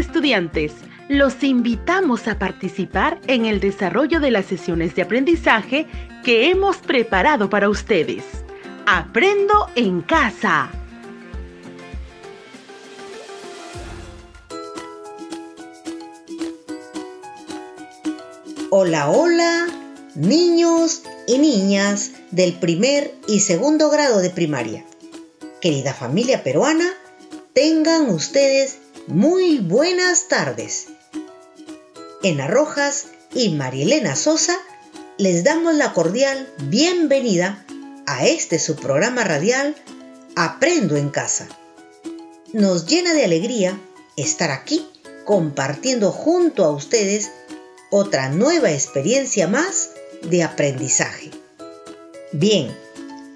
Estudiantes, 0.00 0.72
los 1.08 1.42
invitamos 1.44 2.26
a 2.26 2.38
participar 2.38 3.20
en 3.26 3.44
el 3.44 3.60
desarrollo 3.60 4.18
de 4.18 4.30
las 4.30 4.46
sesiones 4.46 4.94
de 4.94 5.02
aprendizaje 5.02 5.86
que 6.24 6.48
hemos 6.48 6.78
preparado 6.78 7.50
para 7.50 7.68
ustedes. 7.68 8.24
Aprendo 8.86 9.68
en 9.76 10.00
casa. 10.00 10.70
Hola, 18.70 19.10
hola, 19.10 19.66
niños 20.14 21.02
y 21.26 21.36
niñas 21.36 22.12
del 22.30 22.54
primer 22.54 23.14
y 23.28 23.40
segundo 23.40 23.90
grado 23.90 24.20
de 24.20 24.30
primaria. 24.30 24.82
Querida 25.60 25.92
familia 25.92 26.42
peruana, 26.42 26.86
tengan 27.52 28.08
ustedes 28.08 28.79
muy 29.06 29.58
buenas 29.58 30.28
tardes. 30.28 30.88
En 32.22 32.40
Arrojas 32.40 33.06
y 33.34 33.50
Marielena 33.50 34.16
Sosa 34.16 34.56
les 35.18 35.44
damos 35.44 35.74
la 35.74 35.92
cordial 35.92 36.48
bienvenida 36.64 37.64
a 38.06 38.26
este 38.26 38.58
su 38.58 38.76
programa 38.76 39.24
radial 39.24 39.74
Aprendo 40.36 40.96
en 40.96 41.10
casa. 41.10 41.48
Nos 42.52 42.86
llena 42.86 43.14
de 43.14 43.24
alegría 43.24 43.78
estar 44.16 44.50
aquí 44.50 44.86
compartiendo 45.24 46.12
junto 46.12 46.64
a 46.64 46.70
ustedes 46.70 47.30
otra 47.90 48.28
nueva 48.28 48.70
experiencia 48.70 49.48
más 49.48 49.90
de 50.22 50.42
aprendizaje. 50.42 51.30
Bien, 52.32 52.74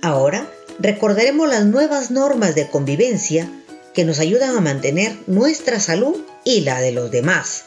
ahora 0.03 0.49
recordaremos 0.79 1.49
las 1.49 1.65
nuevas 1.65 2.11
normas 2.11 2.55
de 2.55 2.69
convivencia 2.69 3.49
que 3.95 4.05
nos 4.05 4.19
ayudan 4.19 4.57
a 4.57 4.61
mantener 4.61 5.17
nuestra 5.27 5.81
salud 5.81 6.17
y 6.45 6.61
la 6.61 6.81
de 6.81 6.93
los 6.93 7.11
demás. 7.11 7.65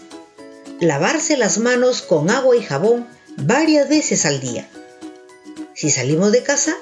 Lavarse 0.80 1.38
las 1.38 1.58
manos 1.58 2.02
con 2.02 2.30
agua 2.30 2.56
y 2.56 2.62
jabón 2.62 3.08
varias 3.38 3.90
veces 3.90 4.26
al 4.26 4.40
día. 4.40 4.70
Si 5.74 5.90
salimos 5.90 6.32
de 6.32 6.44
casa, 6.44 6.76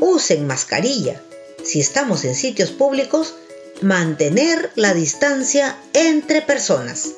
usen 0.00 0.46
mascarilla. 0.46 1.20
Si 1.64 1.80
estamos 1.80 2.24
en 2.24 2.34
sitios 2.34 2.70
públicos, 2.70 3.34
mantener 3.82 4.70
la 4.74 4.94
distancia 4.94 5.76
entre 5.92 6.42
personas. 6.42 7.10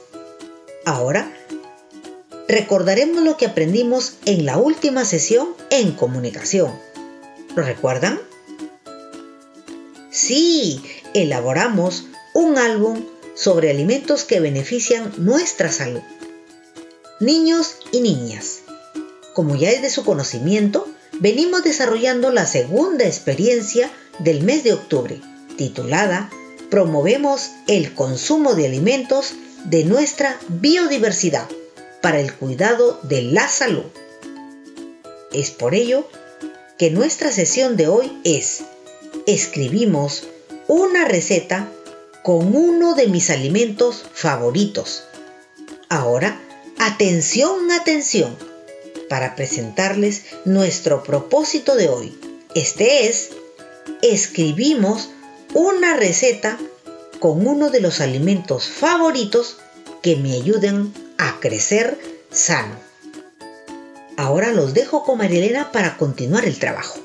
Ahora 0.85 1.31
recordaremos 2.49 3.23
lo 3.23 3.37
que 3.37 3.47
aprendimos 3.47 4.15
en 4.27 4.47
la 4.47 4.59
última 4.59 5.05
sesión 5.05 5.55
en 5.71 5.93
comunicación. 5.93 6.73
¿Lo 7.55 7.63
recuerdan? 7.63 8.21
Sí, 10.11 10.83
elaboramos 11.15 12.05
un 12.35 12.59
álbum 12.59 13.05
sobre 13.35 13.71
alimentos 13.71 14.25
que 14.25 14.41
benefician 14.41 15.13
nuestra 15.17 15.73
salud. 15.73 16.03
Niños 17.21 17.77
y 17.93 18.01
niñas, 18.01 18.61
como 19.33 19.57
ya 19.57 19.71
es 19.71 19.83
de 19.83 19.91
su 19.91 20.05
conocimiento, 20.05 20.87
venimos 21.21 21.65
desarrollando 21.65 22.31
la 22.31 22.47
segunda 22.47 23.05
experiencia 23.05 23.91
del 24.19 24.43
mes 24.43 24.65
de 24.65 24.75
octubre, 24.75 25.21
titulada 25.57 26.31
Promovemos 26.71 27.51
el 27.69 27.95
consumo 27.95 28.55
de 28.55 28.67
alimentos 28.67 29.35
de 29.65 29.85
nuestra 29.85 30.39
biodiversidad 30.49 31.49
para 32.03 32.21
el 32.21 32.35
cuidado 32.35 32.99
de 33.05 33.23
la 33.23 33.49
salud. 33.49 33.85
Es 35.33 35.51
por 35.51 35.75
ello 35.75 36.09
que 36.79 36.91
nuestra 36.91 37.31
sesión 37.31 37.77
de 37.77 37.89
hoy 37.89 38.21
es, 38.25 38.63
escribimos 39.27 40.25
una 40.69 41.05
receta 41.05 41.69
con 42.23 42.57
uno 42.57 42.95
de 42.95 43.09
mis 43.09 43.31
alimentos 43.31 44.05
favoritos. 44.13 45.05
Ahora, 45.89 46.41
atención, 46.79 47.71
atención, 47.71 48.37
para 49.09 49.37
presentarles 49.37 50.25
nuestro 50.45 51.03
propósito 51.03 51.77
de 51.77 51.89
hoy. 51.89 52.19
Este 52.55 53.07
es, 53.07 53.31
escribimos 54.03 55.11
una 55.53 55.97
receta 55.97 56.59
con 57.21 57.47
uno 57.47 57.71
de 57.71 57.81
los 57.81 58.01
alimentos 58.01 58.69
favoritos 58.69 59.59
que 60.03 60.17
me 60.17 60.33
ayuden 60.35 60.93
a 61.19 61.39
crecer 61.41 61.99
sano. 62.31 62.77
Ahora 64.17 64.53
los 64.53 64.75
dejo 64.75 65.03
con 65.05 65.19
Marilena 65.19 65.73
para 65.73 65.97
continuar 65.97 66.45
el 66.45 66.59
trabajo. 66.59 66.99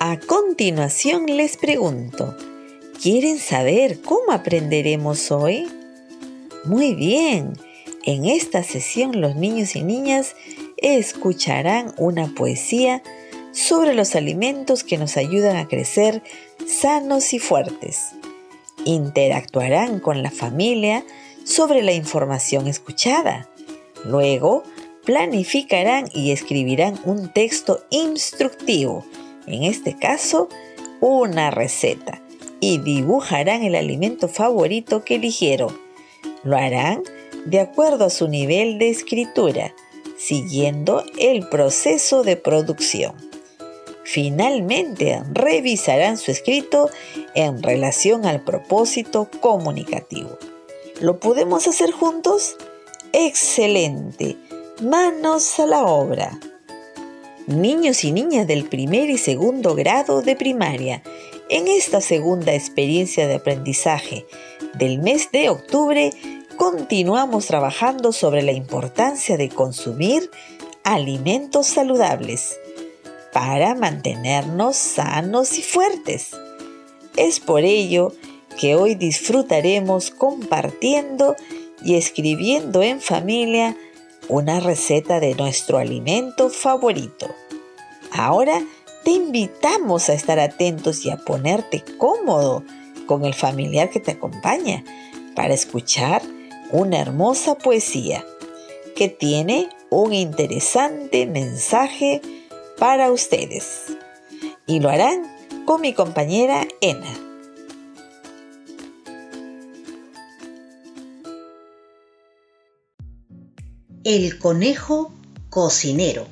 A 0.00 0.18
continuación 0.18 1.26
les 1.26 1.56
pregunto, 1.56 2.36
¿quieren 3.02 3.40
saber 3.40 4.00
cómo 4.00 4.30
aprenderemos 4.30 5.32
hoy? 5.32 5.66
Muy 6.64 6.94
bien, 6.94 7.54
en 8.04 8.26
esta 8.26 8.62
sesión 8.62 9.20
los 9.20 9.34
niños 9.34 9.74
y 9.74 9.82
niñas 9.82 10.36
escucharán 10.76 11.92
una 11.98 12.32
poesía 12.32 13.02
sobre 13.50 13.94
los 13.94 14.14
alimentos 14.14 14.84
que 14.84 14.98
nos 14.98 15.16
ayudan 15.16 15.56
a 15.56 15.66
crecer 15.66 16.22
sanos 16.64 17.32
y 17.32 17.40
fuertes. 17.40 18.12
Interactuarán 18.84 19.98
con 19.98 20.22
la 20.22 20.30
familia 20.30 21.04
sobre 21.42 21.82
la 21.82 21.92
información 21.92 22.68
escuchada. 22.68 23.48
Luego, 24.04 24.62
planificarán 25.04 26.08
y 26.14 26.30
escribirán 26.30 27.00
un 27.04 27.32
texto 27.32 27.84
instructivo, 27.90 29.04
en 29.48 29.64
este 29.64 29.96
caso, 29.96 30.48
una 31.00 31.50
receta, 31.50 32.21
y 32.62 32.78
dibujarán 32.78 33.64
el 33.64 33.74
alimento 33.74 34.28
favorito 34.28 35.04
que 35.04 35.16
eligieron. 35.16 35.76
Lo 36.44 36.56
harán 36.56 37.02
de 37.44 37.58
acuerdo 37.58 38.04
a 38.04 38.10
su 38.10 38.28
nivel 38.28 38.78
de 38.78 38.88
escritura, 38.88 39.74
siguiendo 40.16 41.02
el 41.18 41.48
proceso 41.48 42.22
de 42.22 42.36
producción. 42.36 43.14
Finalmente, 44.04 45.20
revisarán 45.32 46.16
su 46.16 46.30
escrito 46.30 46.88
en 47.34 47.60
relación 47.64 48.26
al 48.26 48.44
propósito 48.44 49.28
comunicativo. 49.40 50.38
¿Lo 51.00 51.18
podemos 51.18 51.66
hacer 51.66 51.90
juntos? 51.90 52.56
Excelente. 53.12 54.36
Manos 54.80 55.58
a 55.58 55.66
la 55.66 55.82
obra. 55.82 56.38
Niños 57.48 58.04
y 58.04 58.12
niñas 58.12 58.46
del 58.46 58.68
primer 58.68 59.10
y 59.10 59.18
segundo 59.18 59.74
grado 59.74 60.22
de 60.22 60.36
primaria, 60.36 61.02
en 61.52 61.68
esta 61.68 62.00
segunda 62.00 62.54
experiencia 62.54 63.28
de 63.28 63.34
aprendizaje 63.34 64.24
del 64.72 65.00
mes 65.00 65.30
de 65.32 65.50
octubre, 65.50 66.10
continuamos 66.56 67.44
trabajando 67.46 68.12
sobre 68.12 68.40
la 68.40 68.52
importancia 68.52 69.36
de 69.36 69.50
consumir 69.50 70.30
alimentos 70.82 71.66
saludables 71.66 72.58
para 73.34 73.74
mantenernos 73.74 74.78
sanos 74.78 75.58
y 75.58 75.62
fuertes. 75.62 76.30
Es 77.16 77.38
por 77.38 77.60
ello 77.64 78.14
que 78.58 78.74
hoy 78.74 78.94
disfrutaremos 78.94 80.10
compartiendo 80.10 81.36
y 81.84 81.96
escribiendo 81.96 82.82
en 82.82 83.02
familia 83.02 83.76
una 84.30 84.58
receta 84.58 85.20
de 85.20 85.34
nuestro 85.34 85.76
alimento 85.76 86.48
favorito. 86.48 87.26
Ahora 88.10 88.62
te 89.04 89.10
invitamos 89.10 90.08
a 90.08 90.14
estar 90.14 90.38
atentos 90.38 91.04
y 91.04 91.10
a 91.10 91.16
ponerte 91.16 91.84
cómodo 91.98 92.64
con 93.06 93.24
el 93.24 93.34
familiar 93.34 93.90
que 93.90 94.00
te 94.00 94.12
acompaña 94.12 94.84
para 95.34 95.54
escuchar 95.54 96.22
una 96.70 97.00
hermosa 97.00 97.56
poesía 97.56 98.24
que 98.96 99.08
tiene 99.08 99.68
un 99.90 100.12
interesante 100.12 101.26
mensaje 101.26 102.20
para 102.78 103.10
ustedes. 103.10 103.84
Y 104.66 104.80
lo 104.80 104.88
harán 104.88 105.22
con 105.64 105.80
mi 105.80 105.92
compañera 105.92 106.66
Ena. 106.80 107.12
El 114.04 114.38
conejo 114.38 115.12
cocinero. 115.50 116.26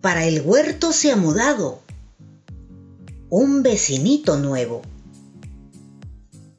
Para 0.00 0.24
el 0.24 0.40
huerto 0.40 0.92
se 0.92 1.12
ha 1.12 1.16
mudado 1.16 1.80
un 3.28 3.62
vecinito 3.62 4.38
nuevo, 4.38 4.80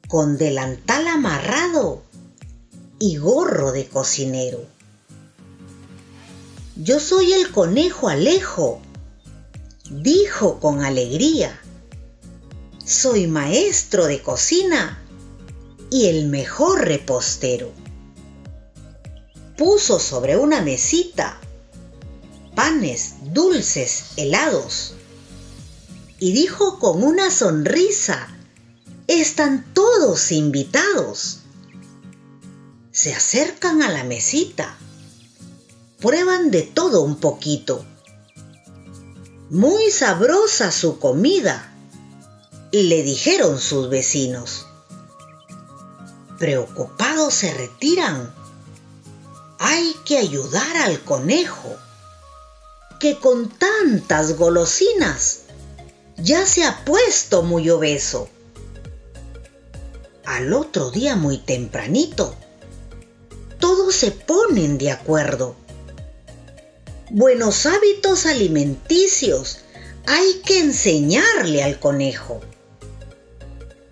con 0.06 0.38
delantal 0.38 1.08
amarrado 1.08 2.04
y 3.00 3.16
gorro 3.16 3.72
de 3.72 3.88
cocinero. 3.88 4.64
Yo 6.76 7.00
soy 7.00 7.32
el 7.32 7.50
conejo 7.50 8.08
Alejo, 8.08 8.80
dijo 9.90 10.60
con 10.60 10.84
alegría. 10.84 11.60
Soy 12.84 13.26
maestro 13.26 14.06
de 14.06 14.22
cocina 14.22 15.02
y 15.90 16.06
el 16.06 16.28
mejor 16.28 16.84
repostero 16.84 17.72
puso 19.56 19.98
sobre 19.98 20.36
una 20.36 20.62
mesita 20.62 21.40
panes, 22.62 23.14
dulces, 23.34 24.12
helados, 24.16 24.94
y 26.20 26.30
dijo 26.30 26.78
con 26.78 27.02
una 27.02 27.28
sonrisa 27.32 28.28
Están 29.08 29.74
todos 29.74 30.30
invitados. 30.30 31.40
Se 32.92 33.12
acercan 33.12 33.82
a 33.82 33.90
la 33.90 34.04
mesita. 34.04 34.76
Prueban 36.00 36.52
de 36.52 36.62
todo 36.62 37.02
un 37.02 37.16
poquito. 37.16 37.84
Muy 39.50 39.90
sabrosa 39.90 40.70
su 40.70 41.00
comida, 41.00 41.74
le 42.70 43.02
dijeron 43.02 43.58
sus 43.58 43.88
vecinos. 43.88 44.68
Preocupados 46.38 47.34
se 47.34 47.52
retiran. 47.54 48.32
Hay 49.58 49.96
que 50.04 50.18
ayudar 50.18 50.76
al 50.76 51.00
conejo, 51.00 51.76
que 53.02 53.18
con 53.18 53.48
tantas 53.48 54.36
golosinas 54.36 55.40
ya 56.18 56.46
se 56.46 56.62
ha 56.62 56.84
puesto 56.84 57.42
muy 57.42 57.68
obeso. 57.68 58.28
Al 60.24 60.52
otro 60.52 60.92
día 60.92 61.16
muy 61.16 61.38
tempranito, 61.38 62.32
todos 63.58 63.92
se 63.96 64.12
ponen 64.12 64.78
de 64.78 64.92
acuerdo. 64.92 65.56
Buenos 67.10 67.66
hábitos 67.66 68.24
alimenticios 68.24 69.58
hay 70.06 70.40
que 70.46 70.60
enseñarle 70.60 71.64
al 71.64 71.80
conejo. 71.80 72.40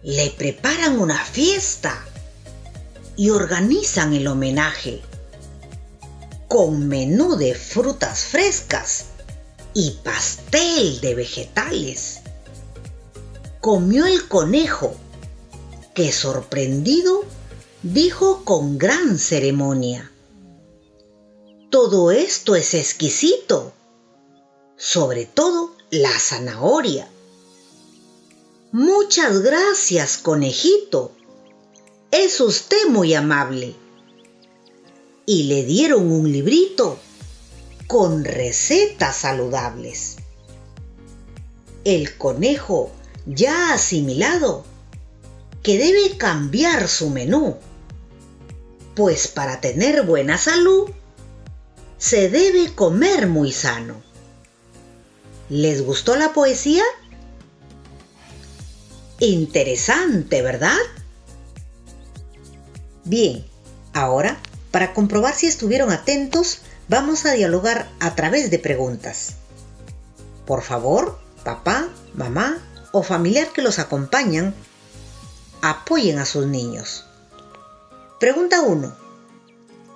Le 0.05 0.31
preparan 0.31 1.01
una 1.01 1.19
fiesta 1.25 2.07
y 3.17 3.31
organizan 3.31 4.15
el 4.15 4.29
homenaje 4.29 5.03
con 6.51 6.89
menú 6.89 7.37
de 7.37 7.55
frutas 7.55 8.25
frescas 8.25 9.05
y 9.73 9.93
pastel 10.03 11.01
de 11.01 11.15
vegetales. 11.15 12.23
Comió 13.61 14.05
el 14.05 14.27
conejo, 14.27 14.97
que 15.95 16.11
sorprendido 16.11 17.23
dijo 17.85 18.45
con 18.45 18.79
gran 18.79 19.17
ceremonia. 19.17 20.11
Todo 21.71 22.11
esto 22.11 22.57
es 22.57 22.75
exquisito, 22.75 23.73
sobre 24.77 25.27
todo 25.27 25.77
la 25.91 26.19
zanahoria. 26.19 27.09
Muchas 28.73 29.41
gracias, 29.43 30.19
conejito. 30.19 31.13
Es 32.11 32.41
usted 32.41 32.89
muy 32.89 33.15
amable. 33.15 33.77
Y 35.33 35.45
le 35.45 35.63
dieron 35.63 36.11
un 36.11 36.33
librito 36.33 36.99
con 37.87 38.25
recetas 38.25 39.15
saludables. 39.15 40.17
El 41.85 42.17
conejo 42.17 42.91
ya 43.27 43.73
asimilado 43.73 44.65
que 45.63 45.79
debe 45.79 46.17
cambiar 46.17 46.89
su 46.89 47.11
menú, 47.11 47.59
pues 48.97 49.29
para 49.29 49.61
tener 49.61 50.05
buena 50.05 50.37
salud 50.37 50.91
se 51.97 52.29
debe 52.29 52.75
comer 52.75 53.29
muy 53.29 53.53
sano. 53.53 54.03
¿Les 55.49 55.81
gustó 55.87 56.17
la 56.17 56.33
poesía? 56.33 56.83
Interesante, 59.21 60.43
¿verdad? 60.43 60.77
Bien, 63.05 63.45
ahora, 63.93 64.37
para 64.71 64.95
comprobar 64.95 65.35
si 65.35 65.47
estuvieron 65.47 65.91
atentos, 65.91 66.59
vamos 66.89 67.27
a 67.27 67.33
dialogar 67.33 67.91
a 68.01 68.15
través 68.15 68.51
de 68.51 68.59
preguntas. 68.59 69.35
Por 70.47 70.63
favor, 70.63 71.19
papá, 71.45 71.89
mamá 72.15 72.59
o 72.93 73.03
familiar 73.03 73.49
que 73.53 73.63
los 73.63 73.79
acompañan, 73.79 74.55
apoyen 75.63 76.19
a 76.19 76.27
sus 76.27 76.47
niños. 76.47 77.07
Pregunta 78.19 78.63
1. 78.63 78.95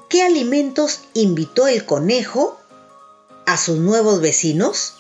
¿Qué 0.09 0.23
alimentos 0.23 1.01
invitó 1.13 1.67
el 1.67 1.85
conejo 1.85 2.59
a 3.47 3.57
sus 3.57 3.79
nuevos 3.79 4.21
vecinos? 4.21 4.95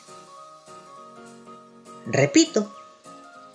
Repito, 2.07 2.71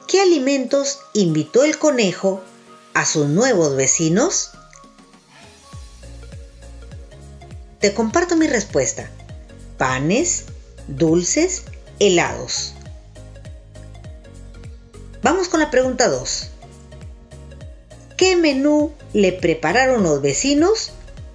¿qué 0.07 0.21
alimentos 0.21 1.00
invitó 1.13 1.63
el 1.63 1.77
conejo 1.77 2.42
a 2.94 3.06
sus 3.06 3.27
nuevos 3.27 3.75
vecinos? 3.75 4.51
Te 7.80 7.94
comparto 7.94 8.36
mi 8.36 8.48
respuesta. 8.48 9.10
Panes, 9.78 10.46
dulces, 10.88 11.64
helados. 12.00 12.74
Vamos 15.24 15.48
con 15.48 15.62
la 15.62 15.72
pregunta 15.72 16.10
2. 16.10 16.50
¿Qué 18.18 18.36
menú 18.36 18.92
le 19.14 19.31
prepararon 19.31 20.04
los 20.04 20.22
vecinos 20.22 20.92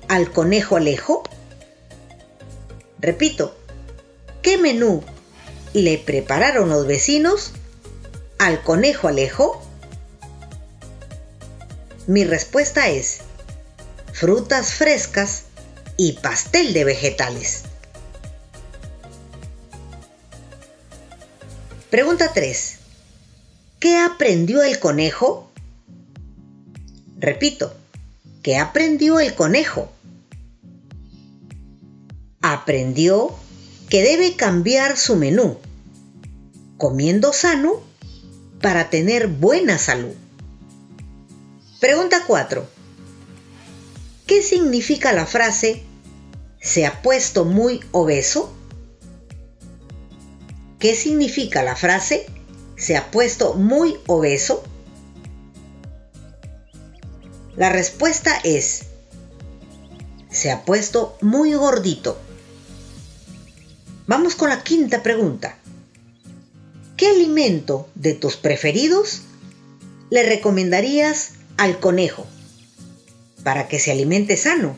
al 0.09 0.31
conejo 0.33 0.77
Alejo? 0.77 1.23
Repito, 3.01 3.57
¿qué 4.43 4.59
menú 4.59 5.03
le 5.73 5.97
prepararon 5.97 6.69
los 6.69 6.87
vecinos 6.87 7.53
al 8.39 8.63
conejo 8.63 9.09
Alejo? 9.09 9.63
Mi 12.07 12.25
respuesta 12.25 12.91
es 12.91 13.21
frutas 14.13 14.75
frescas 14.75 15.45
y 15.97 16.13
pastel 16.13 16.73
de 16.73 16.85
vegetales. 16.85 17.65
Pregunta 21.91 22.33
3. 22.33 22.79
¿Qué 23.79 23.99
aprendió 23.99 24.63
el 24.63 24.81
conejo? 24.81 25.51
Repito, 27.19 27.73
¿qué 28.43 28.57
aprendió 28.59 29.21
el 29.21 29.35
conejo? 29.35 29.93
Aprendió 32.43 33.35
que 33.89 34.03
debe 34.03 34.35
cambiar 34.35 34.97
su 34.97 35.17
menú, 35.17 35.59
comiendo 36.79 37.33
sano 37.33 37.75
para 38.61 38.91
tener 38.91 39.29
buena 39.29 39.79
salud. 39.79 40.15
Pregunta 41.81 42.25
4. 42.27 42.74
¿Qué 44.27 44.43
significa 44.43 45.13
la 45.13 45.27
frase 45.27 45.83
se 46.59 46.87
ha 46.87 47.03
puesto 47.03 47.45
muy 47.45 47.81
obeso? 47.93 48.55
¿Qué 50.79 50.95
significa 50.95 51.63
la 51.63 51.77
frase 51.77 52.27
se 52.77 52.97
ha 52.97 53.11
puesto 53.11 53.55
muy 53.55 53.99
obeso? 54.07 54.63
La 57.55 57.69
respuesta 57.69 58.33
es 58.45 58.87
se 60.31 60.51
ha 60.51 60.65
puesto 60.65 61.17
muy 61.21 61.53
gordito. 61.53 62.19
Vamos 64.07 64.35
con 64.35 64.49
la 64.49 64.63
quinta 64.63 65.03
pregunta. 65.03 65.59
¿Qué 66.97 67.09
alimento 67.09 67.89
de 67.95 68.15
tus 68.15 68.37
preferidos 68.37 69.23
le 70.09 70.23
recomendarías 70.23 71.33
al 71.59 71.79
conejo? 71.79 72.27
Para 73.45 73.69
que 73.69 73.79
se 73.79 73.93
alimente 73.93 74.37
sano. 74.37 74.77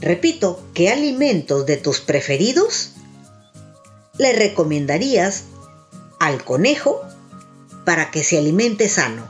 Repito, 0.00 0.62
¿qué 0.74 0.90
alimentos 0.90 1.66
de 1.66 1.76
tus 1.76 2.00
preferidos 2.00 2.92
le 4.16 4.32
recomendarías 4.32 5.44
al 6.20 6.44
conejo 6.44 7.00
para 7.84 8.12
que 8.12 8.22
se 8.22 8.38
alimente 8.38 8.88
sano? 8.88 9.26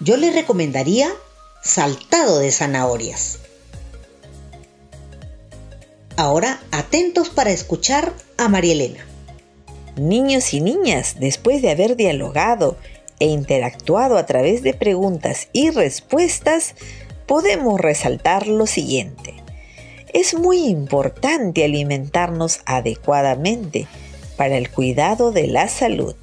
Yo 0.00 0.16
le 0.16 0.32
recomendaría 0.32 1.10
saltado 1.62 2.38
de 2.38 2.50
zanahorias. 2.50 3.38
Ahora 6.16 6.60
atentos 6.70 7.28
para 7.28 7.50
escuchar 7.50 8.12
a 8.38 8.48
María 8.48 8.72
Elena. 8.72 9.06
Niños 9.96 10.54
y 10.54 10.60
niñas, 10.60 11.16
después 11.20 11.60
de 11.60 11.70
haber 11.70 11.96
dialogado 11.96 12.76
e 13.20 13.26
interactuado 13.26 14.16
a 14.16 14.26
través 14.26 14.62
de 14.62 14.74
preguntas 14.74 15.48
y 15.52 15.70
respuestas, 15.70 16.74
podemos 17.26 17.80
resaltar 17.80 18.48
lo 18.48 18.66
siguiente. 18.66 19.34
Es 20.12 20.34
muy 20.34 20.66
importante 20.66 21.64
alimentarnos 21.64 22.60
adecuadamente 22.66 23.86
para 24.36 24.56
el 24.56 24.70
cuidado 24.70 25.30
de 25.30 25.46
la 25.46 25.68
salud. 25.68 26.16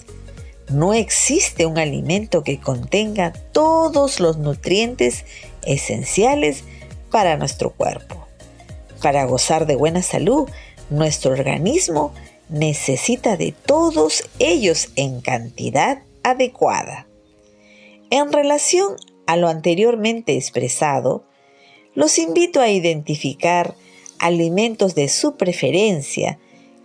No 0.69 0.93
existe 0.93 1.65
un 1.65 1.77
alimento 1.77 2.43
que 2.43 2.59
contenga 2.59 3.31
todos 3.53 4.19
los 4.19 4.37
nutrientes 4.37 5.23
esenciales 5.65 6.65
para 7.09 7.37
nuestro 7.37 7.71
cuerpo. 7.71 8.27
Para 9.01 9.23
gozar 9.23 9.65
de 9.65 9.75
buena 9.75 10.01
salud, 10.01 10.49
nuestro 10.89 11.31
organismo 11.31 12.11
necesita 12.49 13.37
de 13.37 13.53
todos 13.53 14.23
ellos 14.39 14.89
en 14.95 15.21
cantidad 15.21 15.99
adecuada. 16.29 17.07
En 18.09 18.31
relación 18.31 18.95
a 19.25 19.35
lo 19.35 19.47
anteriormente 19.49 20.35
expresado, 20.35 21.23
los 21.93 22.17
invito 22.19 22.61
a 22.61 22.69
identificar 22.69 23.75
alimentos 24.19 24.95
de 24.95 25.09
su 25.09 25.35
preferencia 25.35 26.39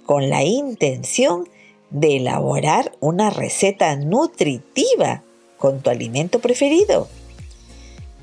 con 0.06 0.30
la 0.30 0.42
intención 0.42 1.48
de 1.90 2.16
elaborar 2.16 2.92
una 3.00 3.30
receta 3.30 3.94
nutritiva 3.96 5.22
con 5.58 5.80
tu 5.80 5.90
alimento 5.90 6.40
preferido. 6.40 7.08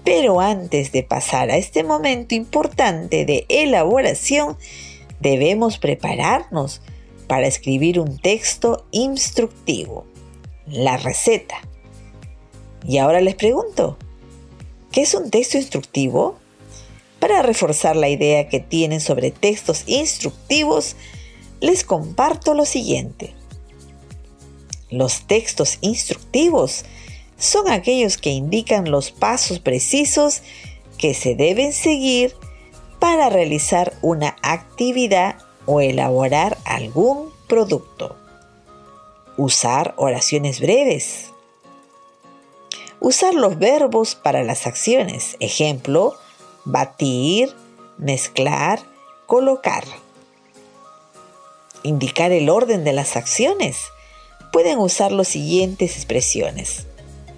Pero 0.03 0.39
antes 0.39 0.91
de 0.91 1.03
pasar 1.03 1.51
a 1.51 1.57
este 1.57 1.83
momento 1.83 2.35
importante 2.35 3.25
de 3.25 3.45
elaboración, 3.47 4.57
debemos 5.19 5.77
prepararnos 5.77 6.81
para 7.27 7.47
escribir 7.47 7.99
un 7.99 8.17
texto 8.17 8.85
instructivo, 8.91 10.05
la 10.69 10.97
receta. 10.97 11.55
Y 12.85 12.97
ahora 12.97 13.21
les 13.21 13.35
pregunto, 13.35 13.97
¿qué 14.91 15.01
es 15.01 15.13
un 15.13 15.29
texto 15.29 15.57
instructivo? 15.57 16.37
Para 17.19 17.41
reforzar 17.41 17.95
la 17.95 18.09
idea 18.09 18.47
que 18.47 18.59
tienen 18.59 19.01
sobre 19.01 19.31
textos 19.31 19.83
instructivos, 19.87 20.95
les 21.59 21.83
comparto 21.83 22.53
lo 22.53 22.65
siguiente. 22.65 23.33
Los 24.89 25.27
textos 25.27 25.77
instructivos 25.81 26.85
son 27.37 27.69
aquellos 27.69 28.17
que 28.17 28.31
indican 28.31 28.89
los 28.89 29.11
pasos 29.11 29.59
precisos 29.59 30.41
que 30.97 31.13
se 31.13 31.35
deben 31.35 31.73
seguir 31.73 32.35
para 32.99 33.29
realizar 33.29 33.93
una 34.01 34.35
actividad 34.41 35.37
o 35.65 35.81
elaborar 35.81 36.57
algún 36.65 37.29
producto. 37.47 38.17
Usar 39.39 39.93
oraciones 39.95 40.59
breves. 40.59 41.31
Usar 42.99 43.33
los 43.33 43.57
verbos 43.57 44.15
para 44.15 44.43
las 44.43 44.67
acciones. 44.67 45.37
Ejemplo, 45.39 46.13
batir, 46.65 47.55
mezclar, 47.97 48.81
colocar. 49.27 49.85
Indicar 51.83 52.33
el 52.33 52.49
orden 52.49 52.83
de 52.83 52.91
las 52.91 53.15
acciones. 53.15 53.77
Pueden 54.51 54.77
usar 54.77 55.13
las 55.13 55.29
siguientes 55.29 55.95
expresiones 55.95 56.85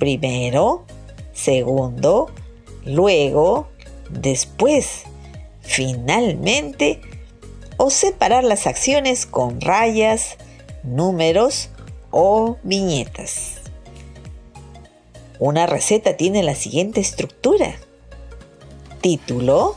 primero, 0.02 0.84
segundo, 1.32 2.32
luego, 2.84 3.68
después, 4.10 5.04
finalmente, 5.62 7.00
o 7.78 7.92
separar 7.92 8.44
las 8.44 8.66
acciones 8.66 9.28
con 9.28 9.62
rayas, 9.62 10.38
números 10.82 11.70
o 12.12 12.58
viñetas. 12.64 13.56
Una 15.40 15.66
receta 15.66 16.16
tiene 16.18 16.44
la 16.44 16.56
siguiente 16.56 17.02
estructura. 17.02 17.76
Título, 19.02 19.76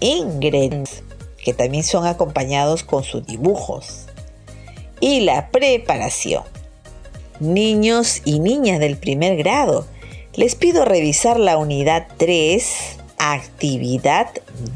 ingredientes, 0.00 1.02
que 1.36 1.52
también 1.52 1.84
son 1.84 2.06
acompañados 2.06 2.82
con 2.82 3.04
sus 3.04 3.26
dibujos, 3.26 4.06
y 5.00 5.20
la 5.20 5.50
preparación 5.50 6.44
niños 7.40 8.22
y 8.24 8.38
niñas 8.38 8.80
del 8.80 8.96
primer 8.96 9.36
grado, 9.36 9.86
les 10.34 10.54
pido 10.54 10.84
revisar 10.84 11.38
la 11.38 11.56
unidad 11.58 12.06
3, 12.16 12.98
actividad 13.18 14.30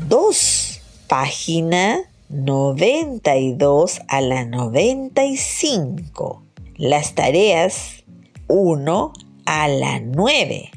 2, 0.09 0.81
página 1.07 2.03
92 2.29 4.01
a 4.09 4.21
la 4.21 4.45
95. 4.45 6.43
Las 6.79 7.17
tareas 7.17 8.05
1 8.47 9.13
a 9.47 9.67
la 9.67 9.99
9 9.99 10.71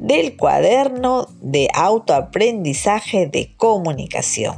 del 0.00 0.36
cuaderno 0.36 1.28
de 1.40 1.68
autoaprendizaje 1.72 3.28
de 3.28 3.54
comunicación 3.56 4.56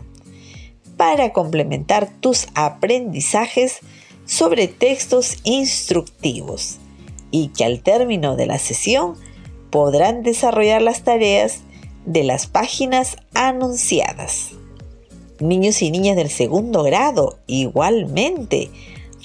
para 0.97 1.35
complementar 1.35 2.09
tus 2.21 2.47
aprendizajes 2.55 3.81
sobre 4.25 4.67
textos 4.67 5.37
instructivos 5.45 6.79
y 7.31 7.49
que 7.49 7.67
al 7.67 7.83
término 7.83 8.35
de 8.35 8.47
la 8.47 8.59
sesión 8.59 9.13
podrán 9.71 10.23
desarrollar 10.23 10.81
las 10.81 11.03
tareas 11.05 11.61
de 12.07 12.25
las 12.25 12.47
páginas 12.47 13.19
anunciadas. 13.35 14.53
Niños 15.39 15.83
y 15.83 15.91
niñas 15.91 16.17
del 16.17 16.31
segundo 16.31 16.83
grado, 16.83 17.41
igualmente, 17.47 18.71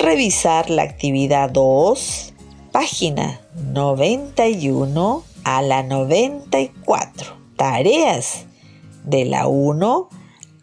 revisar 0.03 0.69
la 0.69 0.83
actividad 0.83 1.49
2, 1.51 2.33
página 2.73 3.39
91 3.55 5.23
a 5.45 5.61
la 5.61 5.81
94. 5.81 7.37
Tareas 7.55 8.43
de 9.05 9.23
la 9.23 9.47
1 9.47 10.09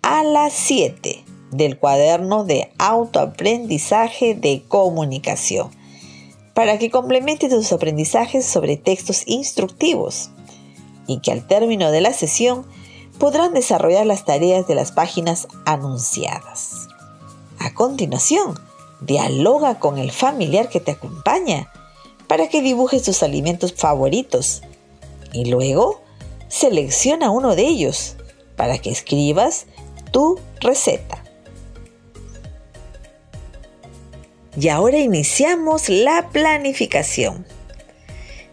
a 0.03 0.25
la 0.25 0.51
7 0.51 1.25
del 1.53 1.79
cuaderno 1.79 2.45
de 2.45 2.71
autoaprendizaje 2.77 4.35
de 4.35 4.63
comunicación 4.69 5.71
para 6.53 6.79
que 6.79 6.91
complemente 6.91 7.49
tus 7.49 7.73
aprendizajes 7.73 8.45
sobre 8.45 8.77
textos 8.77 9.23
instructivos 9.25 10.29
y 11.07 11.21
que 11.21 11.33
al 11.33 11.47
término 11.47 11.91
de 11.91 12.03
la 12.03 12.13
sesión 12.13 12.67
podrán 13.19 13.55
desarrollar 13.55 14.05
las 14.05 14.27
tareas 14.27 14.67
de 14.67 14.75
las 14.75 14.93
páginas 14.93 15.49
anunciadas. 15.65 16.89
A 17.59 17.73
continuación, 17.73 18.55
dialoga 19.01 19.79
con 19.79 19.99
el 19.99 20.13
familiar 20.13 20.69
que 20.69 20.81
te 20.81 20.93
acompaña 20.93 21.71
para 22.27 22.49
que 22.49 22.63
dibujes 22.63 23.03
tus 23.03 23.23
alimentos 23.23 23.73
favoritos 23.73 24.63
y 25.33 25.47
luego 25.47 26.01
selecciona 26.49 27.31
uno 27.31 27.57
de 27.57 27.67
ellos 27.67 28.17
para 28.57 28.79
que 28.79 28.91
escribas 28.91 29.67
tu 30.13 30.39
receta. 30.61 31.25
Y 34.57 34.69
ahora 34.69 34.99
iniciamos 34.99 35.89
la 35.89 36.29
planificación. 36.31 37.47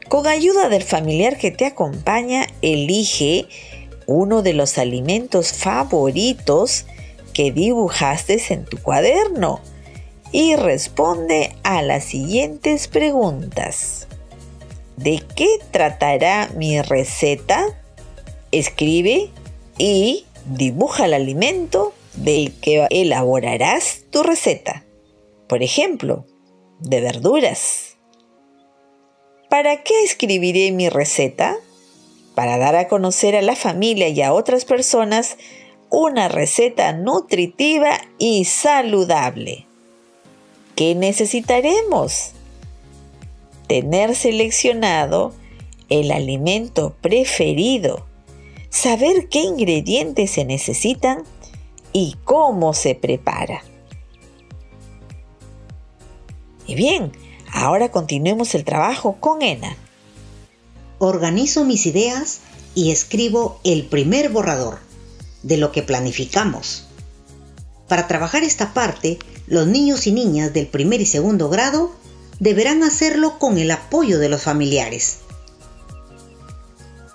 Con 0.08 0.28
ayuda 0.28 0.70
del 0.70 0.84
familiar 0.84 1.38
que 1.38 1.52
te 1.52 1.66
acompaña, 1.66 2.48
elige 2.62 3.48
uno 4.06 4.42
de 4.42 4.54
los 4.54 4.78
alimentos 4.78 5.52
favoritos 5.52 6.86
que 7.34 7.52
dibujaste 7.52 8.42
en 8.50 8.64
tu 8.66 8.78
cuaderno 8.78 9.60
y 10.32 10.56
responde 10.56 11.56
a 11.64 11.82
las 11.82 12.04
siguientes 12.04 12.88
preguntas. 12.88 14.08
¿De 14.96 15.24
qué 15.36 15.48
tratará 15.72 16.50
mi 16.56 16.82
receta? 16.82 17.66
Escribe 18.52 19.30
y 19.78 20.26
dibuja 20.46 21.06
el 21.06 21.14
alimento 21.14 21.94
del 22.16 22.54
que 22.60 22.88
elaborarás 22.90 24.06
tu 24.10 24.24
receta 24.24 24.84
por 25.48 25.64
ejemplo, 25.64 26.26
de 26.80 27.02
verduras. 27.02 27.98
¿Para 29.50 29.84
qué 29.84 30.04
escribiré 30.04 30.72
mi 30.72 30.90
receta? 30.90 31.56
Para 32.36 32.58
dar 32.58 32.76
a 32.76 32.88
conocer 32.88 33.36
a 33.36 33.42
la 33.42 33.56
familia 33.56 34.10
y 34.10 34.22
a 34.22 34.34
otras 34.34 34.66
personas 34.66 35.38
una 35.90 36.28
receta 36.28 36.92
nutritiva 36.92 37.98
y 38.20 38.46
saludable. 38.46 39.67
¿Qué 40.78 40.94
necesitaremos? 40.94 42.34
Tener 43.68 44.16
seleccionado 44.16 45.34
el 45.90 46.12
alimento 46.12 46.96
preferido, 47.02 48.06
saber 48.70 49.28
qué 49.28 49.40
ingredientes 49.40 50.30
se 50.30 50.46
necesitan 50.46 51.24
y 51.94 52.16
cómo 52.24 52.76
se 52.76 52.94
prepara. 52.94 53.64
Bien, 56.68 57.12
ahora 57.52 57.90
continuemos 57.90 58.54
el 58.54 58.64
trabajo 58.64 59.18
con 59.20 59.42
ENA. 59.42 59.76
Organizo 61.00 61.66
mis 61.66 61.88
ideas 61.88 62.42
y 62.76 62.92
escribo 62.92 63.60
el 63.64 63.88
primer 63.88 64.30
borrador 64.30 64.78
de 65.42 65.58
lo 65.58 65.72
que 65.72 65.82
planificamos. 65.82 66.86
Para 67.88 68.08
trabajar 68.08 68.44
esta 68.44 68.76
parte, 68.76 69.18
los 69.48 69.66
niños 69.66 70.08
y 70.08 70.12
niñas 70.12 70.54
del 70.54 70.68
primer 70.68 71.02
y 71.02 71.06
segundo 71.06 71.50
grado 71.50 71.92
deberán 72.40 72.84
hacerlo 72.84 73.40
con 73.40 73.58
el 73.58 73.72
apoyo 73.72 74.20
de 74.20 74.30
los 74.30 74.44
familiares. 74.44 75.20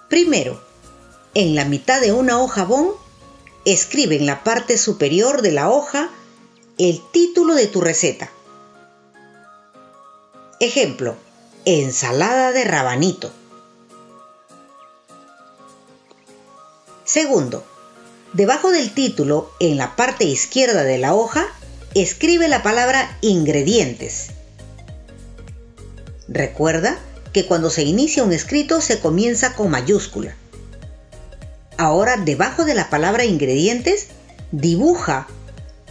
Primero, 0.09 0.61
en 1.35 1.55
la 1.55 1.65
mitad 1.65 2.01
de 2.01 2.13
una 2.13 2.41
hoja 2.41 2.65
bon, 2.65 2.89
escribe 3.65 4.17
en 4.17 4.27
la 4.27 4.43
parte 4.43 4.77
superior 4.77 5.43
de 5.43 5.53
la 5.53 5.71
hoja 5.71 6.11
el 6.79 7.01
título 7.13 7.55
de 7.55 7.67
tu 7.67 7.81
receta. 7.81 8.31
Ejemplo, 10.59 11.17
ensalada 11.65 12.53
de 12.53 12.65
rabanito. 12.65 13.31
Segundo, 17.05 17.63
debajo 18.33 18.71
del 18.71 18.95
título, 18.95 19.51
en 19.61 19.77
la 19.77 19.97
parte 19.97 20.25
izquierda 20.25 20.83
de 20.85 20.99
la 20.99 21.15
hoja, 21.15 21.47
escribe 21.95 22.49
la 22.49 22.63
palabra 22.63 23.17
ingredientes. 23.21 24.29
Recuerda 26.29 26.99
que 27.33 27.47
cuando 27.47 27.71
se 27.71 27.83
inicia 27.83 28.23
un 28.23 28.33
escrito 28.33 28.81
se 28.81 28.99
comienza 28.99 29.55
con 29.55 29.71
mayúscula. 29.71 30.37
Ahora, 31.77 32.17
debajo 32.17 32.65
de 32.65 32.75
la 32.75 32.91
palabra 32.91 33.25
ingredientes, 33.25 34.09
dibuja 34.53 35.27